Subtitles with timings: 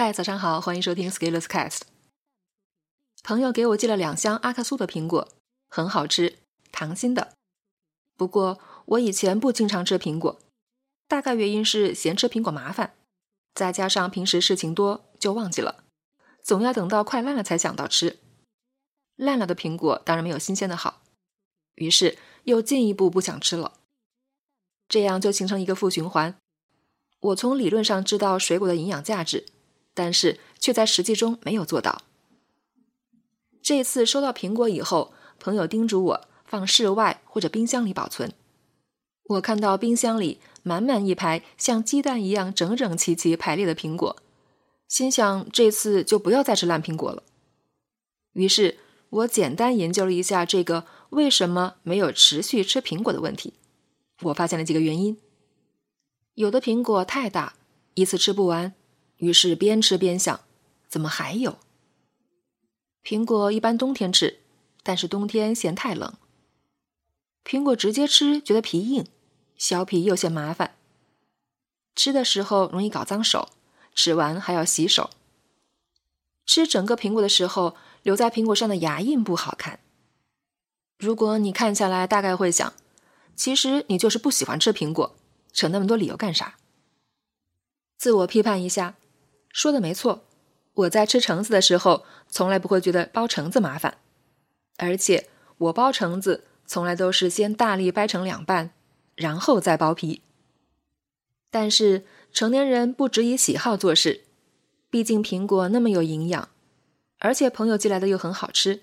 [0.00, 1.80] 嗨，早上好，欢迎收听 Scaleless Cast。
[3.24, 5.26] 朋友给我寄了两箱阿克苏的苹果，
[5.68, 6.38] 很好吃，
[6.70, 7.32] 糖心的。
[8.16, 10.38] 不过我以前不经常吃苹果，
[11.08, 12.94] 大概原因是嫌吃苹果麻烦，
[13.52, 15.82] 再加上平时事情多就忘记了，
[16.44, 18.20] 总要等到快烂了才想到吃。
[19.16, 21.02] 烂了的苹果当然没有新鲜的好，
[21.74, 23.72] 于是又进一步不想吃了。
[24.88, 26.36] 这样就形成一个负循环。
[27.18, 29.46] 我从理论上知道水果的营养价值。
[29.98, 32.02] 但是却在实际中没有做到。
[33.60, 38.32] 这次收到苹果以后，朋友叮嘱我放室外或者冰箱里保存。
[39.24, 44.16] 我看到冰箱里满满一排像鸡蛋一样整整齐齐排列的苹果，
[44.86, 47.24] 心想这次就不要再吃烂苹果了。
[48.34, 48.78] 于是
[49.10, 53.54] 我简单研究了一下这个为什么没有持续吃苹果的问题。
[54.22, 55.18] 我发现了几个原因：
[56.34, 57.54] 有的苹果太大，
[57.94, 58.74] 一次吃不完。
[59.18, 60.40] 于是边吃边想，
[60.88, 61.58] 怎么还有？
[63.04, 64.40] 苹果一般冬天吃，
[64.82, 66.14] 但是冬天嫌太冷。
[67.44, 69.06] 苹果直接吃觉得皮硬，
[69.56, 70.74] 削皮又嫌麻烦。
[71.96, 73.48] 吃的时候容易搞脏手，
[73.94, 75.10] 吃完还要洗手。
[76.46, 79.80] 吃整个苹果的时候，留在苹果上的牙印不好看。
[80.98, 82.72] 如果你看下来，大概会想，
[83.34, 85.16] 其实你就是不喜欢吃苹果，
[85.52, 86.58] 扯那么多理由干啥？
[87.96, 88.96] 自我批判一下。
[89.50, 90.24] 说的没错，
[90.74, 93.98] 我在吃橙子的时候，从来不会觉得剥橙子麻烦，
[94.76, 98.72] 而且我剥橙子从来都是先大力掰成两半，
[99.16, 100.22] 然后再剥皮。
[101.50, 104.24] 但是成年人不只以喜好做事，
[104.90, 106.50] 毕竟苹果那么有营养，
[107.18, 108.82] 而且朋友寄来的又很好吃。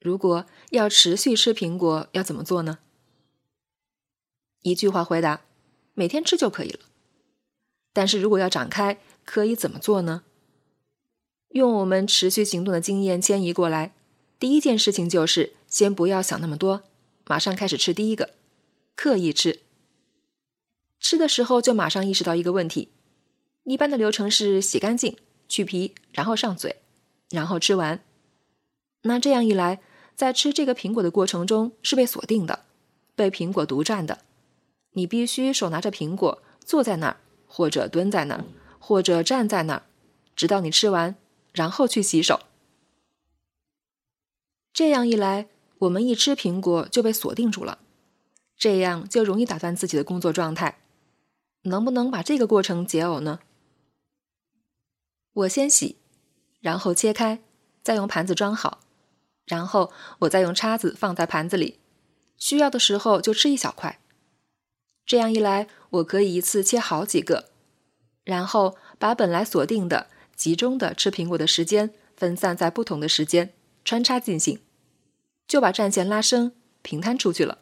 [0.00, 2.78] 如果要持续吃苹果，要怎么做呢？
[4.62, 5.42] 一句话回答：
[5.94, 6.80] 每天吃就可以了。
[7.92, 10.22] 但是如果要展开，可以怎么做呢？
[11.50, 13.94] 用我们持续行动的经验迁移过来，
[14.38, 16.82] 第一件事情就是先不要想那么多，
[17.26, 18.30] 马上开始吃第一个，
[18.96, 19.60] 刻意吃。
[20.98, 22.88] 吃的时候就马上意识到一个问题：
[23.64, 25.16] 一般的流程是洗干净、
[25.48, 26.76] 去皮，然后上嘴，
[27.30, 28.02] 然后吃完。
[29.02, 29.80] 那这样一来，
[30.14, 32.64] 在吃这个苹果的过程中是被锁定的，
[33.14, 34.20] 被苹果独占的。
[34.92, 37.16] 你必须手拿着苹果，坐在那儿
[37.52, 38.44] 或者蹲在那儿。
[38.84, 39.82] 或者站在那儿，
[40.34, 41.14] 直到你吃完，
[41.52, 42.40] 然后去洗手。
[44.72, 45.46] 这样一来，
[45.78, 47.78] 我们一吃苹果就被锁定住了，
[48.56, 50.78] 这样就容易打断自己的工作状态。
[51.62, 53.38] 能不能把这个过程解耦呢？
[55.32, 55.96] 我先洗，
[56.60, 57.40] 然后切开，
[57.84, 58.80] 再用盘子装好，
[59.46, 61.78] 然后我再用叉子放在盘子里，
[62.36, 64.00] 需要的时候就吃一小块。
[65.06, 67.48] 这样一来，我可以一次切好几个。
[68.24, 73.52] 然后把本来锁定的、集中的吃苹果的时间分散在不同的时间，
[73.84, 74.60] 穿插进行，
[75.48, 77.58] 就把战线拉伸、平摊出去了。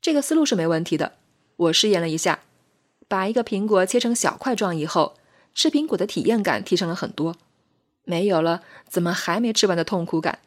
[0.00, 1.18] 这个思路是没问题的。
[1.56, 2.40] 我试验了一下，
[3.06, 5.16] 把一个苹果切成小块状以后，
[5.54, 7.36] 吃苹果的体验感提升了很多，
[8.04, 10.38] 没有了怎么还没吃完的痛苦感，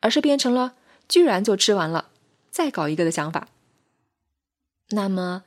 [0.00, 0.74] 而是变成了
[1.06, 2.08] 居然就吃完了，
[2.50, 3.48] 再搞一个的想法。
[4.90, 5.44] 那么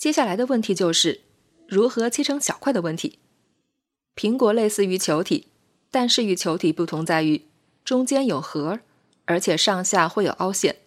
[0.00, 1.20] 接下来的问题就是。
[1.68, 3.20] 如何切成小块的问题？
[4.16, 5.46] 苹果类似于球体，
[5.88, 7.42] 但是与球体不同在于
[7.84, 8.80] 中间有核，
[9.26, 10.78] 而且上下会有凹陷。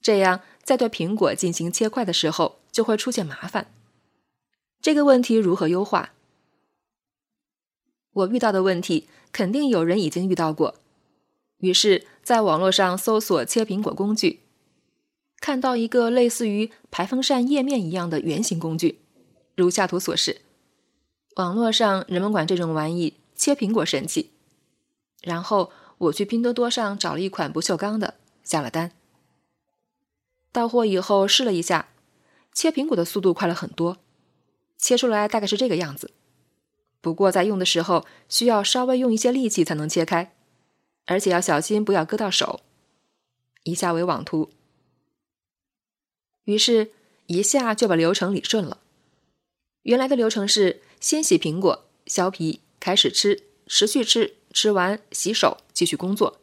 [0.00, 3.72] 这样在对苹果进行切块的时候就会出现麻烦。
[4.80, 6.10] 这个问题如何优化？
[8.12, 10.76] 我遇到的问题肯定有人已经遇到过，
[11.58, 14.42] 于是在网络上搜索切苹果工具，
[15.40, 19.00] 看到一个类似于排风扇叶面一样的圆形工具。
[19.54, 20.42] 如下图所示，
[21.36, 24.30] 网络上人们管这种玩意“切苹果神器”。
[25.22, 28.92] 然后我去拼多多上找了一款不锈钢的，下了单。
[30.52, 31.88] 到货以后试了一下，
[32.52, 33.98] 切苹果的速度快了很多，
[34.76, 36.12] 切出来大概是这个样子。
[37.00, 40.34] 不过在用的时候需要稍微用一些力气才能切开，
[41.06, 42.60] 而且要小心不要割到手。
[43.64, 44.50] 以下为网图。
[46.48, 46.92] 于是，
[47.26, 48.78] 一下就把流程理顺了。
[49.82, 56.40] 原来的流程是先洗苹果、削皮，开始吃，持续吃，吃完洗手，继续工作。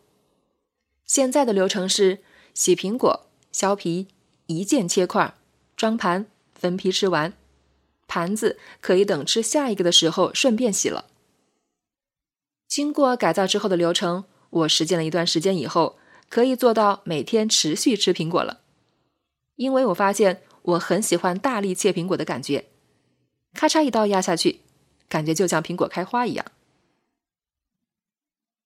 [1.07, 2.19] 现在的流程是
[2.53, 4.07] 洗苹果、削皮，
[4.45, 5.33] 一键切块，
[5.75, 7.33] 装盘，分批吃完。
[8.05, 11.05] 盘子可以等吃下一个的时候顺便洗了。
[12.67, 15.97] 经过改造之后的流程，我实践了一段时间以后，
[16.29, 18.61] 可以做到每天持续吃苹果了。
[19.55, 22.65] 因为我发现我很喜欢大力切苹果的感觉。
[23.53, 24.61] 咔嚓一刀压下去，
[25.07, 26.45] 感觉就像苹果开花一样。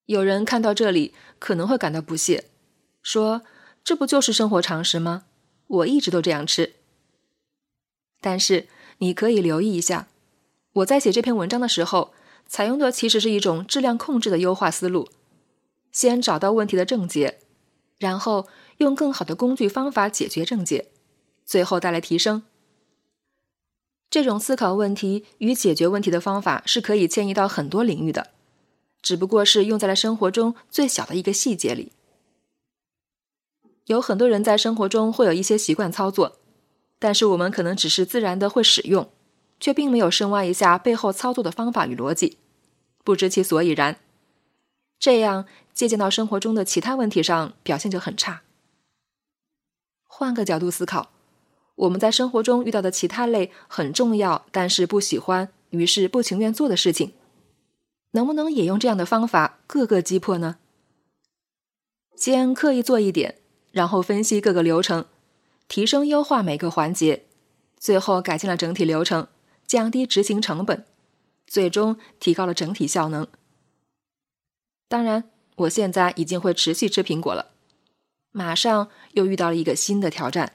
[0.05, 2.45] 有人看到这里可能会感到不屑，
[3.03, 3.43] 说
[3.83, 5.25] ：“这不就是生活常识吗？
[5.67, 6.73] 我一直都这样吃。”
[8.19, 10.07] 但是你可以留意一下，
[10.73, 12.11] 我在写这篇文章的时候，
[12.47, 15.07] 采用的其实是一种质量控制的优化思路：
[15.91, 17.39] 先找到问题的症结，
[17.99, 18.47] 然后
[18.79, 20.89] 用更好的工具方法解决症结，
[21.45, 22.43] 最后带来提升。
[24.09, 28.31] 这种思考问题与解决问题的方法是可以迁移到很多领域的，
[29.01, 31.93] 只不过是用在了生活中最小的一个细节里。
[33.85, 36.37] 有很多人在生活中会有一些习惯操作。
[37.01, 39.09] 但是我们可能只是自然的会使用，
[39.57, 42.39] 却并没有深挖一下背后操作的方法与逻辑，
[43.05, 44.01] 不知其所以然。
[44.99, 48.41] 这样借鉴到生活中的其他问题上，表现就很差。
[50.11, 51.11] 换个角度思考，
[51.75, 57.13] 我们在生活中遇到的其他类很重要，但是不喜欢，于是不情愿做的事情，
[58.11, 60.57] 能不能也用这样的方法各个击破呢？
[62.17, 63.37] 先刻意做一点，
[63.71, 65.05] 然后分析各个流程。
[65.69, 67.25] 提升优化每个环节，
[67.77, 69.27] 最后改进了整体流程，
[69.67, 70.83] 降低执行成本，
[71.45, 73.27] 最终提高了整体效能。
[74.87, 77.51] 当然，我现在已经会持续吃苹果了，
[78.31, 80.53] 马上又遇到了一个新的挑战：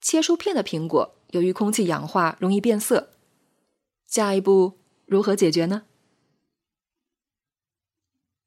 [0.00, 3.10] 切出片的苹果由于空气氧化容易变色，
[4.06, 5.84] 下一步如何解决呢？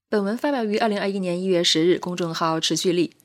[0.10, 3.16] 本文发表于二零二一年一月十日，公众号持续力。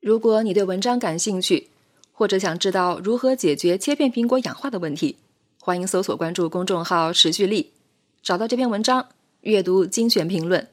[0.00, 1.70] 如果你对文章感兴趣，
[2.10, 5.18] 或者想知道如何解决切片苹果氧化的问题，
[5.60, 7.72] 欢迎搜索关注公众号“持续力”，
[8.20, 9.10] 找到这篇文章，
[9.42, 10.68] 阅读精选评论。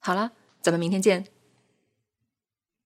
[0.00, 1.37] 好了，咱们明天见。